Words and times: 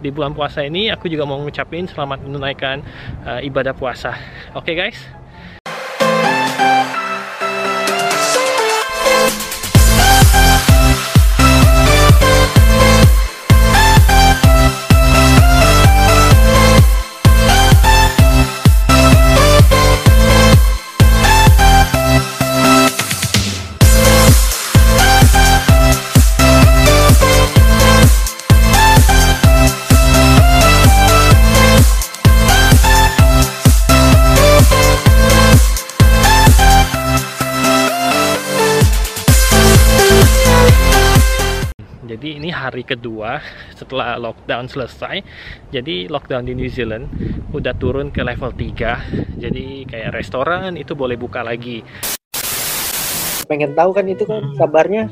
di 0.00 0.08
bulan 0.08 0.32
puasa 0.32 0.64
ini 0.64 0.88
aku 0.88 1.06
juga 1.06 1.28
mau 1.28 1.36
ngucapin 1.40 1.84
selamat 1.84 2.24
menunaikan 2.24 2.80
uh, 3.28 3.40
ibadah 3.44 3.76
puasa. 3.76 4.16
Oke 4.56 4.72
okay, 4.72 4.74
guys? 4.76 5.19
Hari 42.70 42.86
kedua 42.86 43.42
setelah 43.74 44.14
lockdown 44.14 44.70
selesai. 44.70 45.26
Jadi 45.74 46.06
lockdown 46.06 46.46
di 46.46 46.54
New 46.54 46.70
Zealand 46.70 47.10
udah 47.50 47.74
turun 47.74 48.14
ke 48.14 48.22
level 48.22 48.54
3. 48.54 49.42
Jadi 49.42 49.90
kayak 49.90 50.14
restoran 50.14 50.78
itu 50.78 50.94
boleh 50.94 51.18
buka 51.18 51.42
lagi. 51.42 51.82
Pengen 53.50 53.74
tahu 53.74 53.90
kan 53.90 54.06
itu 54.06 54.22
kan 54.22 54.54
kabarnya 54.54 55.10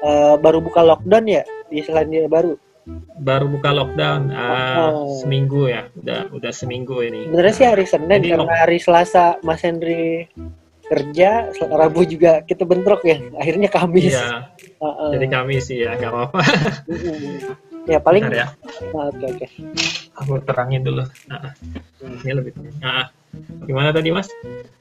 uh, 0.00 0.40
baru 0.40 0.64
buka 0.64 0.80
lockdown 0.80 1.28
ya 1.28 1.44
di 1.68 1.84
Selandia 1.84 2.24
Baru. 2.24 2.56
Baru 3.20 3.52
buka 3.52 3.76
lockdown 3.76 4.32
uh, 4.32 5.04
oh. 5.04 5.20
seminggu 5.20 5.68
ya. 5.68 5.92
Udah 5.92 6.32
udah 6.32 6.48
seminggu 6.48 7.04
ini. 7.04 7.28
Sebenarnya 7.28 7.52
sih 7.52 7.66
hari 7.68 7.84
Senin 7.84 8.24
Jadi, 8.24 8.32
karena 8.32 8.56
hari 8.56 8.78
Selasa 8.80 9.36
Mas 9.44 9.60
Henry 9.60 10.32
kerja 10.90 11.54
Rabu 11.70 12.02
juga 12.02 12.42
kita 12.42 12.66
bentrok 12.66 13.06
ya. 13.06 13.22
Akhirnya 13.38 13.70
Kamis. 13.70 14.10
Iya. 14.10 14.50
uh, 14.82 14.86
uh. 14.86 15.10
jadi 15.14 15.26
Kamis 15.30 15.70
sih 15.70 15.86
ya 15.86 15.94
nggak 15.94 16.10
apa-apa. 16.10 16.40
Ya 17.86 17.98
paling 18.02 18.26
ya. 18.28 18.50
Oke 18.90 18.98
oke. 18.98 19.14
Okay, 19.16 19.46
okay. 19.46 19.50
aku 20.18 20.42
terangin 20.44 20.82
dulu. 20.82 21.06
Nah, 21.30 21.54
ini 22.26 22.32
lebih 22.34 22.52
nah, 22.82 23.08
gimana 23.64 23.94
tadi 23.94 24.10
mas? 24.10 24.28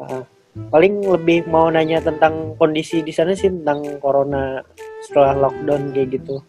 Uh, 0.02 0.25
paling 0.73 0.99
lebih 1.05 1.47
mau 1.47 1.69
nanya 1.69 2.03
tentang 2.03 2.57
kondisi 2.57 3.05
di 3.05 3.13
sana 3.13 3.37
sih 3.37 3.53
tentang 3.53 4.02
corona 4.03 4.59
setelah 5.05 5.47
lockdown 5.47 5.93
kayak 5.95 6.19
gitu. 6.19 6.41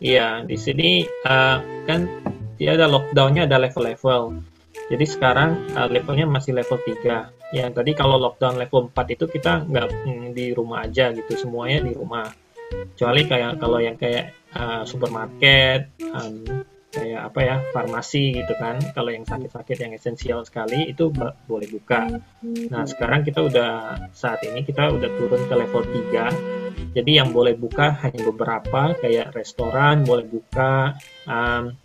Iya 0.00 0.44
di 0.44 0.56
sini 0.58 1.06
uh, 1.28 1.60
kan 1.86 2.08
dia 2.56 2.76
ada 2.76 2.88
lockdownnya 2.88 3.44
ada 3.48 3.60
level-level 3.60 4.40
jadi 4.86 5.04
sekarang 5.06 5.74
uh, 5.74 5.90
levelnya 5.90 6.30
masih 6.30 6.54
level 6.54 6.78
3 6.78 7.54
yang 7.54 7.70
tadi 7.74 7.94
kalau 7.94 8.18
lockdown 8.18 8.58
level 8.58 8.90
4 8.90 9.14
itu 9.18 9.24
kita 9.26 9.66
nggak 9.66 9.86
mm, 10.06 10.26
di 10.34 10.54
rumah 10.54 10.86
aja 10.86 11.10
gitu 11.14 11.34
semuanya 11.34 11.82
di 11.82 11.92
rumah. 11.94 12.26
Kecuali 12.66 13.22
kayak 13.26 13.62
kalau 13.62 13.78
yang 13.78 13.94
kayak 13.94 14.34
uh, 14.54 14.82
supermarket 14.82 15.94
um, 16.10 16.42
kayak 16.90 17.30
apa 17.30 17.40
ya 17.42 17.56
farmasi 17.70 18.42
gitu 18.42 18.54
kan. 18.58 18.78
Kalau 18.94 19.10
yang 19.14 19.22
sakit-sakit 19.22 19.76
yang 19.78 19.92
esensial 19.94 20.42
sekali 20.42 20.90
itu 20.90 21.10
boleh 21.46 21.68
buka. 21.70 22.22
Nah 22.70 22.82
sekarang 22.86 23.22
kita 23.22 23.46
udah 23.46 23.70
saat 24.10 24.42
ini 24.42 24.66
kita 24.66 24.90
udah 24.90 25.10
turun 25.18 25.42
ke 25.46 25.54
level 25.54 25.82
3 25.82 26.66
jadi 26.96 27.24
yang 27.24 27.32
boleh 27.32 27.56
buka 27.56 27.92
hanya 28.04 28.24
beberapa 28.24 28.96
kayak 28.96 29.36
restoran 29.36 30.04
boleh 30.04 30.24
buka 30.24 30.96
um, 31.28 31.76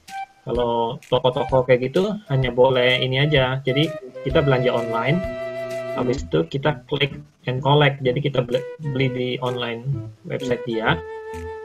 kalau 0.42 0.97
toko-toko 1.06 1.61
kayak 1.66 1.92
gitu 1.92 2.17
hanya 2.34 2.50
boleh 2.50 2.97
ini 2.97 3.22
aja. 3.22 3.61
Jadi 3.61 3.89
kita 4.25 4.42
belanja 4.42 4.73
online. 4.73 5.22
Habis 5.94 6.25
itu 6.25 6.48
kita 6.50 6.81
klik 6.89 7.20
and 7.45 7.61
collect. 7.61 8.02
Jadi 8.02 8.20
kita 8.26 8.42
beli 8.82 9.08
di 9.14 9.27
online 9.45 9.86
website 10.26 10.66
dia. 10.66 10.98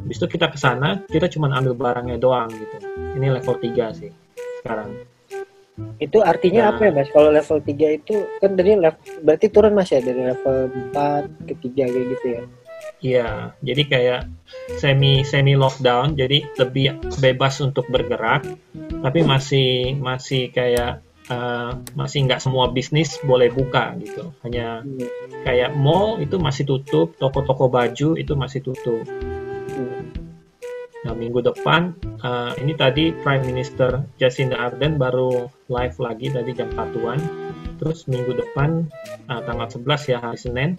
Habis 0.04 0.16
itu 0.20 0.26
kita 0.36 0.52
ke 0.52 0.58
sana 0.60 1.00
kita 1.08 1.26
cuma 1.32 1.48
ambil 1.56 1.72
barangnya 1.72 2.20
doang 2.20 2.52
gitu. 2.52 2.76
Ini 3.16 3.40
level 3.40 3.56
3 3.56 3.96
sih 3.96 4.12
sekarang. 4.60 4.92
Itu 6.00 6.24
artinya 6.24 6.68
nah, 6.68 6.70
apa 6.76 6.88
ya 6.88 6.92
mas? 6.92 7.08
Kalau 7.12 7.32
level 7.32 7.58
3 7.64 7.98
itu 8.00 8.14
kan 8.44 8.56
dari 8.56 8.76
level 8.76 9.00
berarti 9.24 9.46
turun 9.48 9.72
mas 9.72 9.88
ya? 9.88 10.04
Dari 10.04 10.20
level 10.20 10.56
4 10.92 11.48
ke 11.48 11.54
3 11.64 11.72
kayak 11.80 12.06
gitu 12.12 12.26
ya 12.28 12.42
Iya, 13.06 13.54
jadi 13.62 13.82
kayak 13.86 14.20
semi 14.82 15.22
semi 15.22 15.54
lockdown, 15.54 16.18
jadi 16.18 16.42
lebih 16.58 16.98
bebas 17.22 17.62
untuk 17.62 17.86
bergerak, 17.86 18.42
tapi 18.74 19.22
masih 19.22 19.94
masih 20.02 20.50
kayak 20.50 21.06
uh, 21.30 21.78
masih 21.94 22.26
nggak 22.26 22.42
semua 22.42 22.74
bisnis 22.74 23.22
boleh 23.22 23.46
buka 23.54 23.94
gitu. 24.02 24.34
Hanya 24.42 24.82
kayak 25.46 25.78
mall 25.78 26.18
itu 26.18 26.34
masih 26.42 26.66
tutup, 26.66 27.14
toko-toko 27.14 27.70
baju 27.70 28.18
itu 28.18 28.34
masih 28.34 28.66
tutup. 28.66 29.06
Nah 31.06 31.14
minggu 31.14 31.38
depan 31.38 31.94
uh, 32.26 32.58
ini 32.58 32.74
tadi 32.74 33.14
Prime 33.14 33.46
Minister 33.46 34.02
Jacinda 34.18 34.58
Ardern 34.58 34.98
baru 34.98 35.46
live 35.70 35.96
lagi 36.02 36.34
tadi 36.34 36.50
jam 36.58 36.74
satuan. 36.74 37.45
Terus 37.76 38.08
minggu 38.08 38.32
depan 38.36 38.88
uh, 39.28 39.40
tanggal 39.44 39.68
11 39.68 40.12
ya 40.12 40.18
hari 40.20 40.38
Senin 40.40 40.70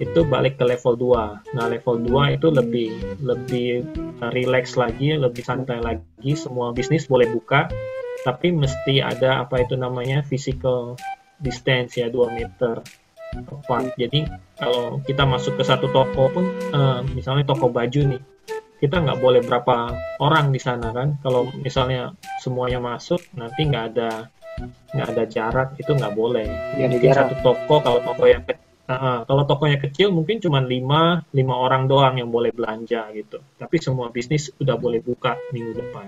itu 0.00 0.24
balik 0.24 0.56
ke 0.56 0.64
level 0.64 0.96
2. 0.96 1.56
Nah 1.56 1.66
level 1.68 2.00
2 2.04 2.36
itu 2.40 2.48
lebih 2.48 2.90
lebih 3.20 3.84
uh, 4.24 4.32
relax 4.32 4.74
lagi, 4.74 5.16
lebih 5.16 5.44
santai 5.44 5.80
lagi. 5.80 6.32
Semua 6.32 6.72
bisnis 6.72 7.08
boleh 7.08 7.28
buka 7.28 7.68
tapi 8.26 8.50
mesti 8.50 8.98
ada 8.98 9.46
apa 9.46 9.62
itu 9.62 9.78
namanya 9.78 10.18
physical 10.26 10.98
distance 11.38 11.94
ya 11.94 12.10
2 12.10 12.34
meter 12.34 12.82
apart. 13.44 13.92
Jadi 14.00 14.24
kalau 14.56 14.98
kita 15.04 15.22
masuk 15.28 15.60
ke 15.60 15.64
satu 15.66 15.92
toko 15.92 16.32
pun, 16.32 16.46
uh, 16.72 17.04
misalnya 17.12 17.44
toko 17.44 17.68
baju 17.68 18.16
nih, 18.16 18.22
kita 18.80 19.00
nggak 19.00 19.20
boleh 19.20 19.40
berapa 19.44 19.92
orang 20.20 20.52
di 20.52 20.60
sana 20.60 20.92
kan. 20.92 21.20
Kalau 21.20 21.48
misalnya 21.60 22.16
semuanya 22.40 22.80
masuk, 22.80 23.20
nanti 23.36 23.68
nggak 23.68 23.84
ada 23.96 24.10
nggak 24.92 25.08
ada 25.12 25.24
jarak 25.28 25.68
itu 25.76 25.90
nggak 25.92 26.14
boleh. 26.16 26.46
Ya, 26.80 26.88
Jadi 26.88 27.12
satu 27.12 27.34
toko 27.44 27.80
kalau 27.84 28.00
toko 28.04 28.24
yang 28.24 28.44
kecil 28.44 28.66
Uh, 28.86 29.26
kalau 29.26 29.42
tokonya 29.50 29.82
kecil 29.82 30.14
mungkin 30.14 30.38
cuma 30.38 30.62
lima 30.62 31.26
lima 31.34 31.58
orang 31.58 31.90
doang 31.90 32.22
yang 32.22 32.30
boleh 32.30 32.54
belanja 32.54 33.10
gitu. 33.18 33.42
Tapi 33.58 33.82
semua 33.82 34.14
bisnis 34.14 34.46
udah 34.62 34.78
boleh 34.78 35.02
buka 35.02 35.34
minggu 35.50 35.74
depan. 35.74 36.06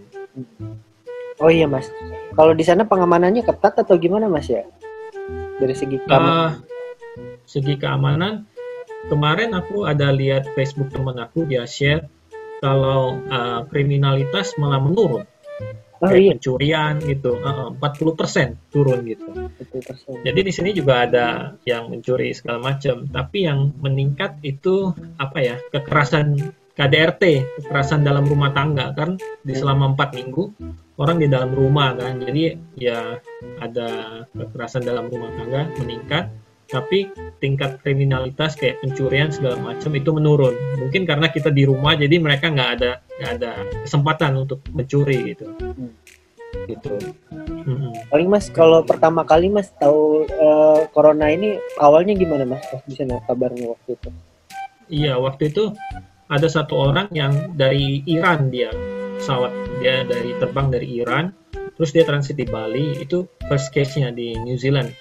Oh 1.43 1.51
iya 1.51 1.67
mas, 1.67 1.91
kalau 2.39 2.55
di 2.55 2.63
sana 2.63 2.87
pengamanannya 2.87 3.43
ketat 3.43 3.83
atau 3.83 3.99
gimana 3.99 4.31
mas 4.31 4.47
ya? 4.47 4.63
Dari 5.59 5.75
segi 5.75 5.99
keamanan? 6.07 6.31
Uh, 6.31 6.51
segi 7.51 7.75
keamanan, 7.75 8.47
kemarin 9.11 9.59
aku 9.59 9.83
ada 9.83 10.15
lihat 10.15 10.47
Facebook 10.55 10.95
teman 10.95 11.19
aku 11.19 11.51
dia 11.51 11.67
share 11.67 12.07
kalau 12.63 13.19
uh, 13.27 13.67
kriminalitas 13.67 14.55
malah 14.55 14.79
menurun. 14.79 15.27
Oh, 15.99 16.07
kayak 16.07 16.23
iya. 16.23 16.31
pencurian 16.39 16.95
gitu, 17.03 17.43
uh, 17.43 17.75
40% 17.75 18.71
turun 18.71 19.03
gitu. 19.03 19.27
40%. 19.35 20.23
Jadi 20.23 20.41
di 20.47 20.53
sini 20.55 20.71
juga 20.71 21.03
ada 21.03 21.59
yang 21.67 21.91
mencuri 21.91 22.31
segala 22.31 22.71
macam, 22.71 23.11
tapi 23.11 23.51
yang 23.51 23.75
meningkat 23.83 24.39
itu 24.47 24.95
apa 25.19 25.39
ya 25.43 25.57
kekerasan 25.75 26.55
KDRT 26.79 27.23
kekerasan 27.59 28.07
dalam 28.07 28.23
rumah 28.23 28.55
tangga 28.55 28.95
kan 28.95 29.19
di 29.43 29.51
selama 29.51 29.99
empat 29.99 30.15
minggu 30.15 30.55
orang 30.95 31.19
di 31.19 31.27
dalam 31.27 31.51
rumah 31.51 31.91
kan 31.99 32.23
jadi 32.23 32.55
ya 32.79 33.19
ada 33.59 34.23
kekerasan 34.31 34.87
dalam 34.87 35.11
rumah 35.11 35.35
tangga 35.35 35.67
meningkat 35.83 36.31
tapi 36.69 37.09
tingkat 37.41 37.81
kriminalitas 37.81 38.53
kayak 38.53 38.85
pencurian 38.85 39.33
segala 39.33 39.57
macam 39.57 39.89
itu 39.97 40.13
menurun. 40.13 40.53
Mungkin 40.77 41.09
karena 41.09 41.33
kita 41.33 41.49
di 41.49 41.65
rumah 41.65 41.97
jadi 41.97 42.21
mereka 42.21 42.53
nggak 42.53 42.71
ada 42.81 43.01
nggak 43.19 43.33
ada 43.41 43.53
kesempatan 43.89 44.37
untuk 44.37 44.61
mencuri 44.77 45.33
gitu. 45.33 45.49
Hmm. 45.49 45.93
gitu. 46.65 46.97
Hmm. 47.69 47.93
paling 48.09 48.29
mas 48.33 48.49
kalau 48.49 48.81
pertama 48.81 49.21
kali 49.21 49.53
mas 49.53 49.69
tahu 49.77 50.25
uh, 50.25 50.89
corona 50.97 51.29
ini 51.29 51.61
awalnya 51.81 52.17
gimana 52.17 52.45
mas? 52.45 52.65
Bisa 52.89 53.05
kabarnya 53.25 53.73
waktu 53.73 53.97
itu? 53.97 54.09
Iya 54.89 55.21
waktu 55.21 55.53
itu 55.53 55.73
ada 56.29 56.49
satu 56.49 56.93
orang 56.93 57.09
yang 57.13 57.57
dari 57.57 58.05
Iran 58.09 58.49
dia 58.53 58.73
pesawat 59.21 59.53
dia 59.81 60.05
dari 60.09 60.37
terbang 60.41 60.69
dari 60.73 60.89
Iran 61.01 61.33
terus 61.77 61.93
dia 61.93 62.05
transit 62.05 62.37
di 62.37 62.49
Bali. 62.49 62.97
Itu 63.01 63.29
first 63.49 63.73
case-nya 63.73 64.13
di 64.13 64.37
New 64.37 64.57
Zealand 64.57 64.93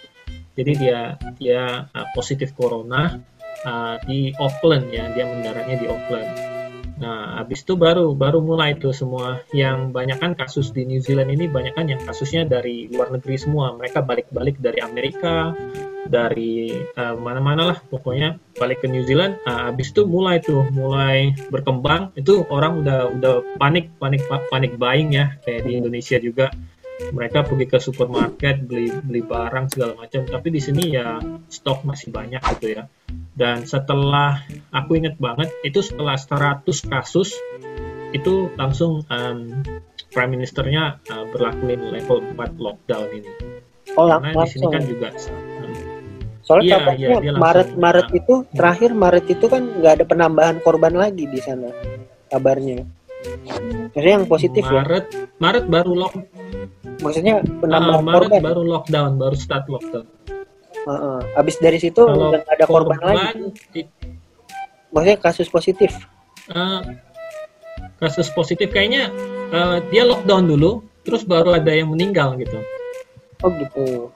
jadi 0.57 0.71
dia 0.73 0.99
dia 1.37 1.63
uh, 1.93 2.07
positif 2.17 2.51
corona 2.57 3.21
uh, 3.63 3.95
di 4.03 4.33
Auckland 4.41 4.89
ya 4.89 5.07
dia 5.13 5.29
mendaratnya 5.29 5.77
di 5.77 5.87
Auckland. 5.87 6.57
Nah 6.97 7.37
habis 7.37 7.61
itu 7.61 7.77
baru 7.77 8.17
baru 8.17 8.41
mulai 8.41 8.73
itu 8.73 8.89
semua 8.89 9.45
yang 9.53 9.93
banyak 9.93 10.17
kan 10.17 10.33
kasus 10.33 10.73
di 10.73 10.81
New 10.81 10.97
Zealand 10.97 11.29
ini 11.29 11.45
banyak 11.45 11.77
kan 11.77 11.85
yang 11.85 12.01
kasusnya 12.01 12.49
dari 12.49 12.89
luar 12.89 13.13
negeri 13.13 13.37
semua. 13.37 13.77
Mereka 13.77 14.01
balik-balik 14.01 14.57
dari 14.57 14.81
Amerika 14.81 15.53
dari 16.09 16.73
uh, 16.73 17.13
mana-mana 17.19 17.75
lah 17.75 17.77
pokoknya 17.93 18.41
balik 18.57 18.81
ke 18.81 18.89
New 18.89 19.05
Zealand. 19.05 19.37
Uh, 19.45 19.69
habis 19.69 19.93
itu 19.93 20.09
mulai 20.09 20.41
tuh 20.41 20.65
mulai 20.73 21.37
berkembang. 21.53 22.17
Itu 22.17 22.49
orang 22.49 22.81
udah 22.81 23.13
udah 23.13 23.33
panik 23.61 23.93
panik 24.01 24.25
panik 24.49 24.73
buying 24.81 25.13
ya 25.13 25.37
kayak 25.45 25.69
di 25.69 25.77
Indonesia 25.77 26.17
juga 26.17 26.49
mereka 27.13 27.45
pergi 27.45 27.65
ke 27.69 27.77
supermarket 27.77 28.65
beli 28.65 28.89
beli 28.89 29.21
barang 29.21 29.73
segala 29.73 29.93
macam. 29.97 30.25
Tapi 30.25 30.47
di 30.49 30.61
sini 30.61 30.93
ya 30.93 31.21
stok 31.47 31.85
masih 31.85 32.09
banyak 32.09 32.41
gitu 32.57 32.81
ya. 32.81 32.83
Dan 33.37 33.63
setelah 33.69 34.41
aku 34.73 34.97
inget 34.97 35.15
banget 35.21 35.53
itu 35.61 35.85
setelah 35.85 36.17
100 36.17 36.65
kasus 36.65 37.37
itu 38.15 38.49
langsung 38.57 39.05
um, 39.07 39.39
prime 40.09 40.31
ministernya 40.33 40.97
uh, 41.11 41.25
berlakuin 41.29 41.93
level 41.93 42.23
4 42.33 42.57
lockdown 42.57 43.07
ini. 43.13 43.31
Oh, 43.95 44.09
karena 44.09 44.33
di 44.33 44.49
sini 44.49 44.65
kan 44.67 44.83
juga 44.83 45.09
um, 45.31 45.73
soalnya 46.47 46.95
iya, 46.95 47.19
iya, 47.19 47.31
Maret 47.35 47.75
Maret 47.75 48.07
itu 48.15 48.47
terakhir 48.55 48.95
Maret 48.95 49.25
itu 49.27 49.45
kan 49.51 49.67
nggak 49.67 49.93
ada 50.01 50.05
penambahan 50.07 50.57
korban 50.63 50.95
lagi 50.95 51.27
di 51.27 51.39
sana 51.43 51.67
kabarnya 52.31 52.87
Maksudnya 53.97 54.13
yang 54.21 54.27
positif 54.29 54.63
Maret, 54.67 55.05
ya? 55.09 55.25
Maret 55.41 55.65
baru 55.67 55.93
lock. 55.97 56.13
Maksudnya 57.01 57.41
penambahan 57.41 58.01
uh, 58.01 58.05
Maret 58.05 58.29
korban. 58.29 58.43
baru 58.45 58.61
lockdown, 58.61 59.11
baru 59.17 59.35
start 59.37 59.65
lockdown. 59.65 60.05
Uh, 60.85 60.91
uh. 60.91 61.19
Abis 61.39 61.57
dari 61.57 61.81
situ 61.81 62.05
nggak 62.05 62.45
ada 62.45 62.65
korban, 62.69 62.97
korban 63.01 63.15
lagi. 63.17 63.45
Di... 63.73 63.81
Maksudnya 64.93 65.17
kasus 65.17 65.49
positif. 65.49 65.91
Uh, 66.47 66.79
kasus 67.97 68.29
positif 68.31 68.69
kayaknya 68.69 69.09
uh, 69.49 69.81
dia 69.89 70.05
lockdown 70.05 70.45
dulu, 70.45 70.85
terus 71.01 71.25
baru 71.25 71.57
ada 71.57 71.73
yang 71.73 71.89
meninggal 71.89 72.37
gitu. 72.37 72.61
Oh 73.41 73.51
gitu. 73.57 74.13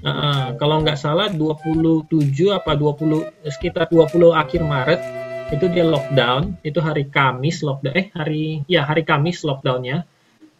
Uh, 0.00 0.08
uh, 0.08 0.44
kalau 0.60 0.80
nggak 0.84 0.96
salah 0.96 1.32
27 1.32 2.08
apa 2.52 2.72
20 2.76 3.26
sekitar 3.48 3.88
20 3.88 4.32
akhir 4.32 4.60
Maret 4.60 5.00
itu 5.54 5.66
dia 5.70 5.86
lockdown. 5.86 6.58
Itu 6.66 6.82
hari 6.82 7.06
Kamis 7.06 7.62
lockdown. 7.62 7.94
Eh 7.94 8.06
hari 8.14 8.66
ya 8.66 8.82
hari 8.86 9.06
Kamis 9.06 9.46
lockdownnya. 9.46 10.06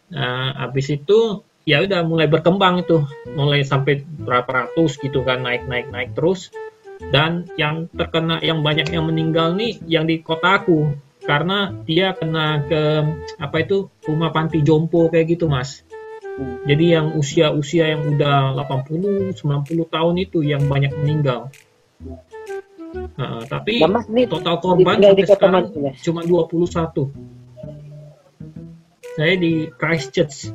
Nah, 0.07 0.55
habis 0.55 0.87
itu 0.87 1.43
ya 1.67 1.83
udah 1.83 2.01
mulai 2.07 2.31
berkembang 2.31 2.83
itu. 2.83 3.03
Mulai 3.35 3.67
sampai 3.67 4.03
berapa 4.03 4.47
ratus 4.47 4.99
gitu 4.99 5.23
kan 5.27 5.43
naik 5.43 5.67
naik 5.67 5.91
naik 5.91 6.15
terus. 6.15 6.53
Dan 6.97 7.45
yang 7.59 7.91
terkena 7.93 8.41
yang 8.41 8.63
banyak 8.65 8.89
yang 8.89 9.05
meninggal 9.05 9.53
nih 9.53 9.77
yang 9.85 10.09
di 10.09 10.23
kotaku 10.23 10.97
karena 11.27 11.75
dia 11.83 12.15
kena 12.15 12.63
ke 12.63 13.03
apa 13.37 13.57
itu 13.61 13.91
rumah 14.07 14.31
panti 14.31 14.63
jompo 14.63 15.11
kayak 15.11 15.37
gitu 15.37 15.51
mas. 15.51 15.83
Jadi 16.69 16.93
yang 16.93 17.17
usia-usia 17.17 17.97
yang 17.97 18.13
udah 18.13 18.53
80 18.53 19.33
90 19.33 19.89
tahun 19.89 20.15
itu 20.21 20.45
yang 20.45 20.69
banyak 20.69 20.93
meninggal 20.93 21.49
Nah, 22.95 23.43
tapi 23.49 23.83
nah, 23.83 23.99
mas, 23.99 24.07
total 24.07 24.55
korban 24.63 24.97
sampai 25.03 25.25
sekarang 25.27 25.65
cuma 25.99 26.21
21. 26.23 27.11
Saya 29.17 29.33
di 29.33 29.65
Christchurch, 29.75 30.53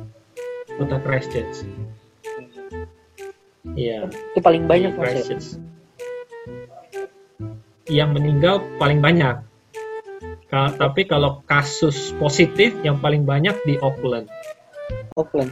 kota 0.79 0.97
Christchurch. 1.03 1.67
Iya. 3.75 4.07
Itu 4.07 4.39
paling 4.39 4.65
banyak 4.65 4.95
ya? 4.95 4.99
Christchurch. 4.99 5.59
Yang 7.91 8.09
meninggal 8.15 8.63
paling 8.79 9.03
banyak. 9.03 9.43
Ka 10.47 10.71
tapi 10.79 11.03
kalau 11.09 11.43
kasus 11.43 12.15
positif 12.15 12.71
yang 12.87 13.01
paling 13.03 13.27
banyak 13.27 13.57
di 13.67 13.75
Auckland. 13.83 14.31
Auckland. 15.19 15.51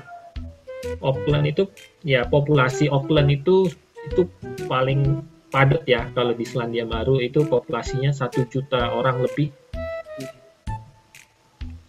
Auckland 1.04 1.45
itu 1.45 1.68
ya 2.07 2.24
populasi 2.25 2.88
Auckland 2.88 3.30
itu 3.30 3.68
itu 4.07 4.25
paling 4.66 5.22
padat 5.51 5.83
ya 5.83 6.07
kalau 6.15 6.31
di 6.31 6.48
Selandia 6.48 6.88
Baru 6.88 7.19
itu 7.19 7.44
populasinya 7.44 8.15
satu 8.15 8.48
juta 8.48 8.95
orang 8.95 9.19
lebih. 9.19 9.51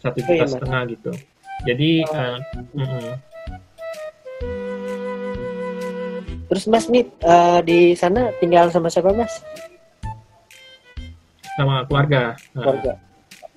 Satu 0.02 0.18
oh, 0.18 0.24
juta 0.26 0.44
iya, 0.44 0.50
setengah 0.50 0.82
gitu. 0.90 1.12
Jadi 1.62 1.90
uh, 2.10 2.38
uh 2.74 2.82
-uh. 2.82 3.14
terus 6.50 6.68
Mas 6.68 6.90
nih 6.90 7.06
uh, 7.24 7.64
di 7.64 7.94
sana 7.94 8.34
tinggal 8.42 8.68
sama 8.74 8.90
siapa 8.90 9.14
Mas? 9.14 9.30
Sama 11.54 11.86
keluarga. 11.86 12.34
Keluarga. 12.50 12.98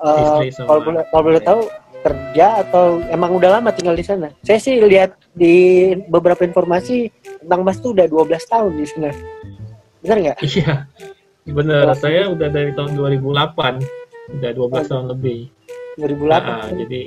uh, 0.05 0.45
sama 0.53 0.69
kalau 0.69 0.81
boleh 0.85 1.03
kalau 1.09 1.23
boleh 1.25 1.41
tahu 1.41 1.61
kerja 2.05 2.61
atau 2.61 3.01
emang 3.09 3.33
udah 3.33 3.57
lama 3.57 3.73
tinggal 3.73 3.97
di 3.97 4.05
sana? 4.05 4.29
Saya 4.45 4.61
sih 4.61 4.77
lihat 4.77 5.17
di 5.33 5.97
beberapa 6.05 6.45
informasi 6.45 7.09
tentang 7.41 7.65
Mas 7.65 7.81
tuh 7.81 7.97
udah 7.97 8.05
12 8.05 8.53
tahun 8.53 8.71
di 8.77 8.85
sana 8.85 9.34
Benar 10.05 10.17
nggak? 10.21 10.37
Iya, 10.45 10.73
benar. 11.49 11.97
Saya 11.97 12.29
udah 12.29 12.49
dari 12.53 12.77
tahun 12.77 12.93
2008, 12.93 14.37
udah 14.37 14.51
12 14.53 14.61
oh. 14.61 14.83
tahun 14.85 15.05
lebih. 15.17 15.49
2008. 15.97 16.29
Nah, 16.29 16.69
jadi 16.77 17.01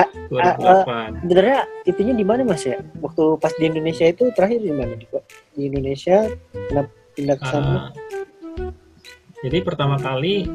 uh, 0.00 0.08
2008. 0.32 1.28
sebenarnya 1.28 1.60
itunya 1.84 2.14
di 2.16 2.24
mana 2.24 2.40
mas 2.48 2.64
ya? 2.64 2.80
Waktu 3.04 3.24
pas 3.36 3.52
di 3.60 3.64
Indonesia 3.68 4.08
itu 4.08 4.32
terakhir 4.32 4.64
di 4.64 4.72
mana? 4.72 4.96
Di, 4.96 5.04
di 5.52 5.62
Indonesia, 5.68 6.24
kenapa 6.72 6.88
pindah 7.12 7.36
ke 7.36 7.44
sana? 7.44 7.68
Uh, 7.68 7.88
jadi 9.44 9.58
pertama 9.60 10.00
kali 10.00 10.48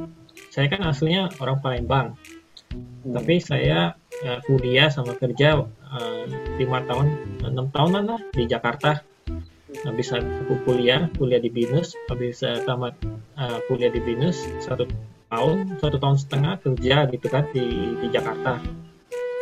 saya 0.50 0.66
kan 0.66 0.82
aslinya 0.90 1.30
orang 1.38 1.62
Palembang, 1.62 2.08
hmm. 2.74 3.14
tapi 3.14 3.38
saya 3.38 3.94
uh, 4.26 4.40
kuliah 4.50 4.90
sama 4.90 5.14
kerja 5.14 5.62
lima 6.58 6.78
uh, 6.82 6.86
tahun, 6.90 7.08
enam 7.46 7.70
tahunan 7.70 8.04
lah 8.10 8.20
di 8.34 8.50
Jakarta 8.50 9.11
habis 9.86 10.14
aku 10.14 10.56
kuliah 10.66 11.10
kuliah 11.18 11.42
di 11.42 11.50
binus. 11.50 11.98
Habis 12.10 12.46
uh, 12.46 12.62
tamat 12.66 12.94
uh, 13.38 13.60
kuliah 13.66 13.90
di 13.90 14.02
binus 14.02 14.46
satu 14.62 14.86
tahun 15.32 15.80
satu 15.80 15.98
tahun 15.98 16.18
setengah 16.20 16.54
kerja 16.62 16.96
gitu 17.10 17.28
kan 17.32 17.48
di 17.54 17.98
di 17.98 18.08
Jakarta. 18.14 18.62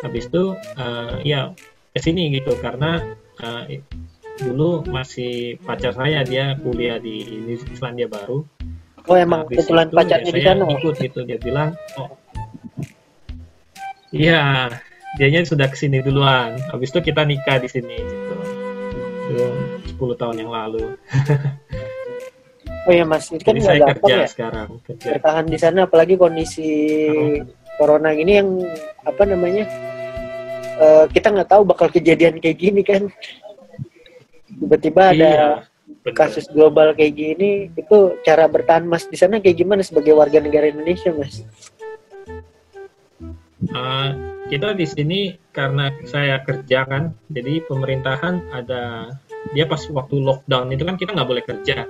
Habis 0.05 0.31
itu 0.31 0.55
uh, 0.79 1.19
ya 1.27 1.51
ke 1.91 1.99
sini 1.99 2.31
gitu 2.31 2.55
karena 2.61 3.03
uh, 3.43 3.63
dulu 4.39 4.87
masih 4.87 5.59
pacar 5.67 5.91
saya 5.91 6.23
dia 6.23 6.55
kuliah 6.63 6.95
di 7.01 7.43
New 7.43 7.59
Zealandia 7.75 8.07
baru. 8.07 8.47
Oh 9.09 9.17
emang 9.17 9.49
kebetulan 9.49 9.89
ya 9.89 9.95
pacarnya 9.95 10.31
ya 10.31 10.35
di 10.35 10.41
sana 10.45 10.63
ikut 10.69 10.95
gitu. 10.99 11.19
Dia 11.27 11.39
bilang 11.41 11.75
oh. 11.99 12.15
Iya 14.09 14.73
dianya 15.21 15.45
sudah 15.45 15.67
ke 15.69 15.77
sini 15.77 15.99
duluan. 16.01 16.57
Habis 16.71 16.95
itu 16.95 17.11
kita 17.11 17.27
nikah 17.27 17.59
di 17.59 17.69
sini 17.69 17.97
gitu 17.97 18.37
10 19.99 20.15
tahun 20.15 20.35
yang 20.39 20.51
lalu. 20.55 20.95
oh 22.87 22.91
iya 22.95 23.03
mas, 23.03 23.27
ini 23.35 23.43
kan 23.43 23.59
Jadi 23.59 23.67
saya 23.67 23.79
kerja 23.99 24.15
ya? 24.15 24.27
sekarang. 24.31 24.69
Kerja. 24.87 25.19
Bertahan 25.19 25.45
di 25.51 25.57
sana, 25.59 25.79
apalagi 25.83 26.15
kondisi 26.15 26.71
oh. 27.11 27.43
corona 27.75 28.15
ini 28.15 28.31
yang 28.39 28.49
apa 29.03 29.23
namanya? 29.27 29.67
Uh, 30.79 31.05
kita 31.11 31.35
nggak 31.35 31.51
tahu 31.51 31.67
bakal 31.67 31.91
kejadian 31.91 32.39
kayak 32.39 32.55
gini 32.55 32.79
kan. 32.79 33.11
Tiba-tiba 34.47 35.11
ada 35.11 35.29
iya, 35.67 36.11
kasus 36.15 36.47
global 36.47 36.95
kayak 36.95 37.13
gini, 37.19 37.67
itu 37.75 37.97
cara 38.23 38.47
bertahan 38.47 38.87
mas 38.87 39.03
di 39.11 39.19
sana 39.19 39.43
kayak 39.43 39.59
gimana 39.59 39.83
sebagai 39.83 40.15
warga 40.15 40.39
negara 40.39 40.71
Indonesia 40.71 41.11
mas? 41.11 41.43
Uh, 43.69 44.15
kita 44.47 44.71
di 44.71 44.87
sini 44.87 45.19
karena 45.51 45.91
saya 46.07 46.39
kerja 46.47 46.87
kan, 46.87 47.11
jadi 47.27 47.59
pemerintahan 47.67 48.39
ada 48.55 49.13
dia 49.51 49.65
pas 49.65 49.81
waktu 49.89 50.15
lockdown 50.21 50.69
itu 50.73 50.83
kan 50.85 50.95
kita 50.99 51.11
nggak 51.15 51.29
boleh 51.29 51.43
kerja. 51.45 51.87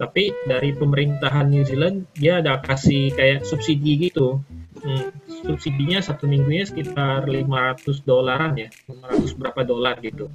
Tapi 0.00 0.34
dari 0.48 0.74
pemerintahan 0.74 1.46
New 1.46 1.62
Zealand 1.62 2.10
dia 2.16 2.42
ada 2.42 2.58
kasih 2.58 3.12
kayak 3.14 3.46
subsidi 3.46 4.10
gitu. 4.10 4.40
Hmm, 4.82 5.14
subsidinya 5.46 6.02
satu 6.02 6.26
minggunya 6.26 6.66
sekitar 6.66 7.30
500 7.30 8.02
dolaran 8.02 8.58
ya, 8.58 8.68
500 8.90 9.38
berapa 9.38 9.60
dolar 9.62 10.02
gitu. 10.02 10.26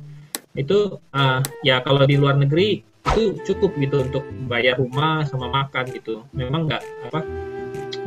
Itu 0.55 1.03
uh, 1.11 1.41
ya 1.67 1.83
kalau 1.83 2.07
di 2.07 2.15
luar 2.15 2.39
negeri 2.39 2.79
itu 3.11 3.23
cukup 3.43 3.75
gitu 3.75 4.07
untuk 4.07 4.23
bayar 4.47 4.79
rumah 4.79 5.27
sama 5.27 5.51
makan 5.51 5.91
gitu. 5.91 6.23
Memang 6.31 6.71
nggak 6.71 6.83
apa 7.11 7.19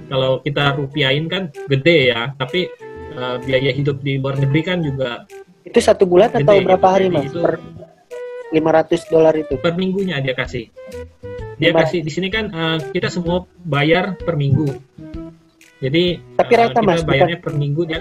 kalau 0.08 0.40
kita 0.40 0.74
rupiahin 0.80 1.28
kan 1.28 1.52
gede 1.68 2.08
ya, 2.08 2.32
tapi 2.40 2.72
uh, 3.20 3.36
biaya 3.44 3.70
hidup 3.76 4.00
di 4.00 4.16
luar 4.16 4.40
negeri 4.40 4.60
kan 4.64 4.80
juga 4.80 5.28
itu 5.60 5.78
satu 5.78 6.08
bulan 6.08 6.32
gede, 6.32 6.42
atau 6.42 6.56
berapa 6.64 6.86
gitu. 6.88 6.94
hari 6.96 7.06
mas? 7.12 7.28
Itu, 7.28 7.40
per 7.44 7.54
500 8.52 9.12
dolar 9.12 9.34
itu? 9.38 9.54
Per 9.58 9.74
minggunya 9.74 10.18
dia 10.18 10.34
kasih. 10.34 10.70
Dia 11.60 11.76
kasih 11.76 12.00
di 12.00 12.10
sini 12.10 12.28
kan 12.32 12.50
uh, 12.50 12.78
kita 12.90 13.12
semua 13.12 13.44
bayar 13.62 14.16
per 14.16 14.34
minggu. 14.34 14.68
Jadi 15.80 16.20
tapi 16.36 16.52
rata 16.56 16.80
uh, 16.80 16.82
kita 16.82 16.82
mas, 16.84 17.02
bayarnya 17.04 17.38
bukan... 17.40 17.46
per 17.46 17.54
minggu 17.56 17.82
dia 17.88 18.00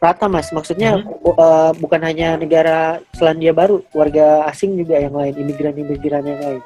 rata 0.00 0.26
mas 0.32 0.48
maksudnya 0.50 0.96
hmm. 0.96 1.28
uh, 1.36 1.72
bukan 1.76 2.00
hanya 2.00 2.40
negara 2.40 3.04
Selandia 3.12 3.52
Baru 3.52 3.84
warga 3.92 4.48
asing 4.48 4.80
juga 4.80 4.96
yang 4.96 5.12
lain 5.12 5.36
imigran-imigran 5.36 6.24
yang 6.24 6.40
lain 6.40 6.62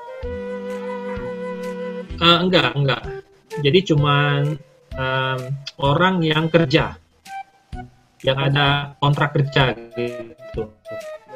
uh, 2.23 2.39
enggak 2.47 2.71
enggak 2.79 3.03
jadi 3.59 3.79
cuman 3.91 4.55
um, 4.95 5.41
orang 5.83 6.23
yang 6.23 6.47
kerja 6.47 6.95
yang 8.23 8.39
ada 8.39 8.95
kontrak 9.03 9.35
kerja 9.35 9.75
gitu 9.99 10.71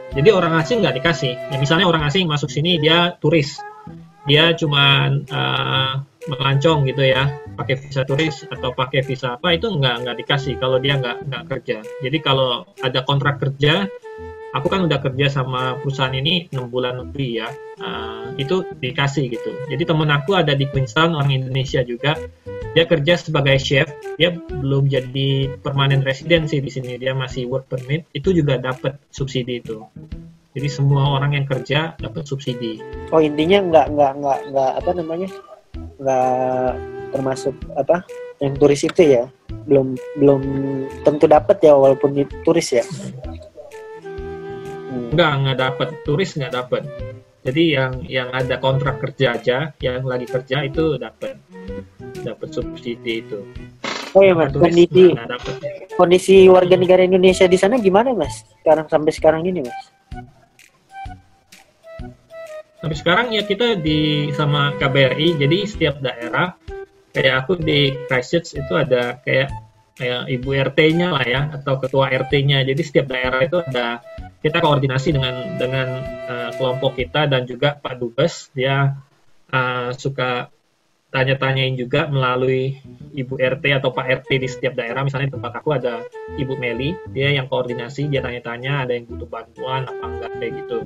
Jadi 0.09 0.29
orang 0.33 0.57
asing 0.57 0.81
nggak 0.81 0.97
dikasih. 1.03 1.35
Ya, 1.53 1.57
misalnya 1.61 1.87
orang 1.87 2.05
asing 2.09 2.25
masuk 2.25 2.49
sini 2.49 2.81
dia 2.81 3.17
turis, 3.21 3.61
dia 4.25 4.57
cuma 4.57 5.13
uh, 5.13 5.93
melancong 6.29 6.85
gitu 6.89 7.05
ya, 7.05 7.29
pakai 7.57 7.77
visa 7.81 8.05
turis 8.05 8.45
atau 8.49 8.77
pakai 8.77 9.01
visa 9.05 9.41
apa 9.41 9.57
itu 9.57 9.69
nggak 9.69 10.05
nggak 10.05 10.17
dikasih 10.25 10.61
kalau 10.61 10.77
dia 10.81 11.01
nggak 11.01 11.29
nggak 11.29 11.45
kerja. 11.49 11.79
Jadi 12.05 12.19
kalau 12.21 12.69
ada 12.81 13.01
kontrak 13.05 13.41
kerja, 13.41 13.89
aku 14.53 14.67
kan 14.69 14.89
udah 14.89 14.99
kerja 15.01 15.29
sama 15.29 15.77
perusahaan 15.81 16.13
ini 16.13 16.49
enam 16.53 16.73
bulan 16.73 17.01
lebih 17.05 17.45
ya, 17.45 17.49
uh, 17.81 18.33
itu 18.41 18.65
dikasih 18.81 19.29
gitu. 19.33 19.51
Jadi 19.69 19.83
temen 19.85 20.09
aku 20.09 20.37
ada 20.37 20.57
di 20.57 20.69
Queenstown 20.69 21.17
orang 21.17 21.33
Indonesia 21.33 21.85
juga, 21.85 22.17
dia 22.77 22.85
kerja 22.85 23.15
sebagai 23.17 23.57
chef. 23.61 23.89
Dia 24.19 24.35
belum 24.35 24.91
jadi 24.91 25.57
permanen 25.63 26.03
residensi 26.05 26.61
di 26.61 26.69
sini. 26.69 26.99
Dia 27.01 27.15
masih 27.17 27.49
work 27.49 27.71
permit. 27.71 28.05
Itu 28.13 28.35
juga 28.35 28.59
dapat 28.61 28.99
subsidi 29.15 29.63
itu. 29.63 29.81
Jadi 30.59 30.69
semua 30.69 31.17
orang 31.17 31.39
yang 31.39 31.47
kerja 31.47 31.95
dapat 32.03 32.27
subsidi. 32.27 32.83
Oh 33.15 33.23
intinya 33.23 33.63
nggak 33.63 33.87
nggak 33.95 34.13
nggak 34.21 34.39
nggak 34.53 34.73
apa 34.83 34.91
namanya? 34.97 35.29
Nggak 36.03 36.71
termasuk 37.15 37.55
apa 37.79 38.03
yang 38.43 38.59
turis 38.59 38.83
itu 38.85 39.03
ya? 39.07 39.25
Belum 39.69 39.95
belum 40.19 40.43
tentu 41.07 41.31
dapat 41.31 41.63
ya 41.63 41.79
walaupun 41.79 42.17
itu 42.19 42.35
turis 42.43 42.69
ya? 42.75 42.85
Hmm. 44.89 45.15
nggak 45.15 45.33
nggak 45.47 45.59
dapat. 45.63 45.89
Turis 46.03 46.35
nggak 46.35 46.53
dapat 46.53 46.83
jadi 47.47 47.63
yang 47.71 47.93
yang 48.07 48.29
ada 48.35 48.59
kontrak 48.59 48.99
kerja 48.99 49.39
aja 49.39 49.59
yang 49.79 50.03
lagi 50.03 50.27
kerja 50.27 50.67
itu 50.67 50.99
dapat 50.99 51.39
dapat 52.27 52.49
subsidi 52.51 53.23
itu. 53.23 53.47
Oh 54.17 54.25
iya 54.25 54.33
mas, 54.33 54.51
kondisi 54.57 55.15
kondisi 55.95 56.37
warga 56.49 56.75
negara 56.75 57.05
Indonesia 57.05 57.45
di 57.45 57.61
sana 57.61 57.79
gimana 57.79 58.17
mas? 58.17 58.43
Sekarang 58.65 58.87
sampai 58.89 59.13
sekarang 59.15 59.43
ini 59.47 59.63
mas? 59.63 59.79
Sampai 62.79 62.97
sekarang 62.97 63.27
ya 63.35 63.43
kita 63.43 63.75
di 63.79 64.31
sama 64.39 64.71
KBRI, 64.79 65.35
jadi 65.35 65.59
setiap 65.67 65.99
daerah 65.99 66.55
kayak 67.11 67.35
aku 67.45 67.59
di 67.59 67.91
Christchurch 68.07 68.55
itu 68.55 68.73
ada 68.79 69.19
kayak 69.27 69.51
kayak 69.99 70.31
ibu 70.31 70.55
RT-nya 70.55 71.09
lah 71.11 71.25
ya 71.27 71.41
atau 71.59 71.83
ketua 71.83 72.07
RT-nya. 72.15 72.63
Jadi 72.63 72.83
setiap 72.87 73.11
daerah 73.11 73.43
itu 73.43 73.59
ada 73.59 73.99
kita 74.49 74.65
koordinasi 74.65 75.13
dengan 75.13 75.61
dengan 75.61 75.89
uh, 76.25 76.51
kelompok 76.57 76.97
kita 76.97 77.29
dan 77.29 77.45
juga 77.45 77.77
Pak 77.77 78.01
Dubes 78.01 78.49
dia 78.57 78.97
uh, 79.53 79.93
suka 79.93 80.49
tanya-tanyain 81.09 81.77
juga 81.77 82.09
melalui 82.09 82.81
Ibu 83.17 83.41
RT 83.41 83.65
atau 83.81 83.93
Pak 83.93 84.25
RT 84.25 84.31
di 84.41 84.49
setiap 84.49 84.77
daerah. 84.77 85.05
Misalnya 85.05 85.33
tempat 85.33 85.61
aku 85.61 85.73
ada 85.73 86.05
Ibu 86.37 86.57
Meli, 86.61 86.93
dia 87.13 87.33
yang 87.33 87.49
koordinasi, 87.49 88.13
dia 88.13 88.21
tanya-tanya 88.21 88.85
ada 88.85 88.93
yang 88.93 89.09
butuh 89.09 89.29
bantuan 89.29 89.89
apa 89.89 90.05
enggak 90.05 90.33
kayak 90.37 90.53
gitu. 90.65 90.79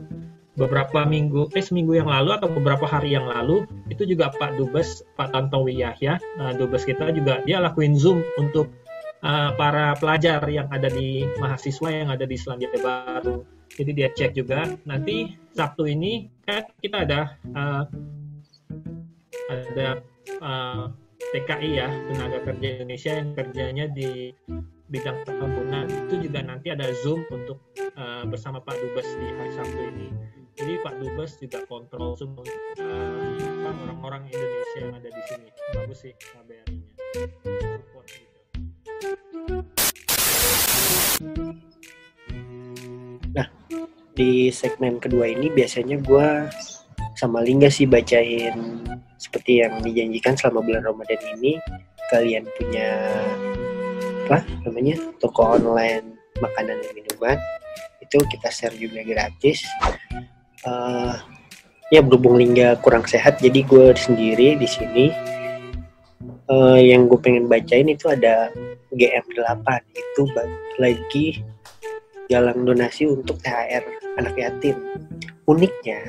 Beberapa 0.53 1.09
minggu, 1.09 1.49
eh 1.57 1.65
seminggu 1.65 1.97
yang 1.97 2.13
lalu 2.13 2.37
atau 2.37 2.53
beberapa 2.53 2.85
hari 2.85 3.17
yang 3.17 3.25
lalu, 3.25 3.65
itu 3.89 4.05
juga 4.05 4.31
Pak 4.31 4.61
Dubes, 4.61 5.01
Pak 5.17 5.33
Tantowi 5.33 5.81
Yahya, 5.81 6.21
uh, 6.39 6.53
Dubes 6.55 6.85
kita 6.87 7.09
juga 7.11 7.41
dia 7.43 7.59
lakuin 7.59 7.97
Zoom 7.99 8.23
untuk 8.37 8.69
uh, 9.23 9.51
para 9.57 9.95
pelajar 9.97 10.43
yang 10.51 10.69
ada 10.69 10.91
di 10.91 11.25
mahasiswa 11.39 11.89
yang 11.89 12.11
ada 12.11 12.27
di 12.27 12.37
Selandia 12.37 12.69
Baru. 12.77 13.47
Jadi 13.73 13.91
dia 13.97 14.13
cek 14.13 14.37
juga. 14.37 14.69
Nanti 14.85 15.33
Sabtu 15.57 15.89
ini 15.89 16.29
kan 16.45 16.69
kita 16.83 17.09
ada 17.09 17.21
uh, 17.57 17.85
ada 19.49 19.89
uh, 20.45 20.93
TKI 21.33 21.71
ya 21.81 21.89
tenaga 22.13 22.39
kerja 22.45 22.67
Indonesia 22.77 23.13
yang 23.17 23.31
kerjanya 23.33 23.85
di 23.89 24.37
bidang 24.93 25.25
perkebunan 25.25 25.89
itu 25.89 26.29
juga 26.29 26.45
nanti 26.45 26.69
ada 26.69 26.93
zoom 27.01 27.25
untuk 27.33 27.57
uh, 27.97 28.29
bersama 28.29 28.61
Pak 28.61 28.77
Dubes 28.77 29.09
di 29.17 29.27
hari 29.33 29.53
Sabtu 29.57 29.81
ini. 29.97 30.09
Jadi 30.53 30.73
Pak 30.85 31.01
Dubes 31.01 31.41
juga 31.41 31.65
kontrol 31.65 32.13
zoom 32.13 32.37
uh, 32.37 32.45
orang-orang 33.89 34.29
Indonesia 34.29 34.79
yang 34.85 34.93
ada 34.93 35.09
di 35.09 35.23
sini. 35.33 35.49
Bagus 35.73 35.99
sih 36.05 36.13
KBRI-nya. 36.13 37.82
Di 44.23 44.55
segmen 44.55 45.03
kedua 45.03 45.27
ini 45.27 45.51
biasanya 45.51 45.99
gue 45.99 46.47
sama 47.19 47.43
Lingga 47.43 47.67
sih 47.67 47.91
bacain 47.91 48.55
seperti 49.19 49.67
yang 49.67 49.83
dijanjikan 49.83 50.39
selama 50.39 50.63
bulan 50.63 50.87
Ramadan 50.87 51.19
ini. 51.39 51.59
Kalian 52.15 52.47
punya 52.55 52.91
apa 54.23 54.47
namanya 54.63 54.95
toko 55.19 55.59
online 55.59 56.15
makanan 56.39 56.79
dan 56.79 56.93
minuman 56.95 57.39
itu 57.99 58.23
kita 58.31 58.49
share 58.55 58.77
juga 58.79 59.03
gratis. 59.03 59.67
Uh, 60.63 61.19
ya 61.91 61.99
berhubung 61.99 62.39
Lingga 62.39 62.79
kurang 62.79 63.03
sehat 63.11 63.43
jadi 63.43 63.67
gue 63.67 63.91
sendiri 63.99 64.55
di 64.55 64.69
sini 64.71 65.11
uh, 66.47 66.79
yang 66.79 67.11
gue 67.11 67.19
pengen 67.19 67.51
bacain 67.51 67.91
itu 67.91 68.07
ada 68.07 68.55
GM8 68.95 69.67
itu 69.91 70.23
lagi 70.79 71.43
galang 72.33 72.65
donasi 72.65 73.05
untuk 73.05 73.37
THR 73.45 73.85
anak 74.17 74.33
yatim 74.41 74.81
uniknya 75.45 76.01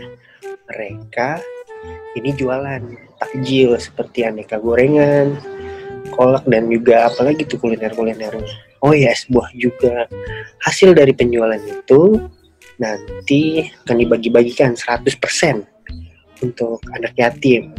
mereka 0.72 1.44
ini 2.16 2.30
jualan 2.38 2.84
takjil 3.18 3.76
seperti 3.82 4.24
aneka 4.24 4.62
gorengan, 4.62 5.36
kolak 6.14 6.46
dan 6.46 6.70
juga 6.70 7.10
apalagi 7.10 7.44
tuh 7.48 7.58
kuliner-kulinernya. 7.58 8.54
Oh 8.86 8.94
ya, 8.94 9.16
es 9.16 9.26
buah 9.32 9.50
juga. 9.58 10.06
Hasil 10.62 10.94
dari 10.94 11.16
penjualan 11.16 11.60
itu 11.60 12.20
nanti 12.78 13.66
akan 13.86 13.98
dibagi-bagikan 13.98 14.78
100% 14.78 15.18
untuk 16.44 16.84
anak 16.94 17.16
yatim. 17.18 17.74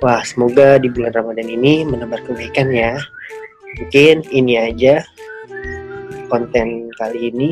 Wah, 0.00 0.24
semoga 0.24 0.80
di 0.80 0.88
bulan 0.88 1.12
Ramadan 1.12 1.48
ini 1.48 1.84
menebar 1.84 2.22
kebaikan 2.24 2.70
ya. 2.72 2.96
Mungkin 3.76 4.22
ini 4.30 4.54
aja 4.54 5.02
konten 6.30 6.83
kali 6.94 7.30
ini. 7.34 7.50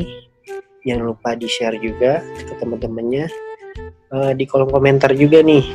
Jangan 0.83 1.03
lupa 1.15 1.35
di-share 1.35 1.79
juga 1.79 2.19
ke 2.23 2.53
teman-temannya. 2.59 3.27
Uh, 4.13 4.31
di 4.37 4.45
kolom 4.45 4.69
komentar 4.69 5.09
juga 5.17 5.41
nih 5.41 5.65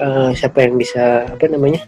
uh, 0.00 0.30
siapa 0.30 0.62
yang 0.62 0.78
bisa 0.78 1.26
apa 1.26 1.44
namanya 1.50 1.82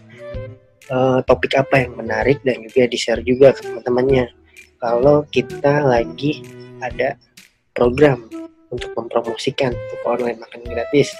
uh, 0.91 1.19
topik 1.25 1.55
apa 1.57 1.83
yang 1.87 1.95
menarik 1.97 2.39
dan 2.45 2.61
juga 2.61 2.85
di 2.89 2.97
share 2.97 3.23
juga 3.23 3.55
ke 3.55 3.65
teman-temannya 3.65 4.29
kalau 4.83 5.23
kita 5.31 5.83
lagi 5.83 6.43
ada 6.83 7.15
program 7.71 8.27
untuk 8.67 8.91
mempromosikan 8.97 9.71
toko 9.71 10.19
online 10.19 10.41
makan 10.41 10.61
gratis 10.67 11.13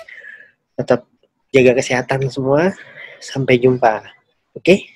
tetap 0.76 1.06
jaga 1.54 1.78
kesehatan 1.78 2.28
semua 2.28 2.74
sampai 3.22 3.62
jumpa 3.62 4.04
oke 4.58 4.64
okay? 4.64 4.90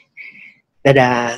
dadah 0.84 1.38